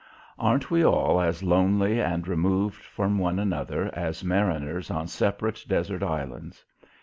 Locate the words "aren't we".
0.39-0.83